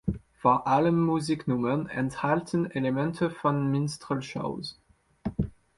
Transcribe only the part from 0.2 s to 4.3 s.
Vor allem Musiknummern enthalten Elemente von Minstrel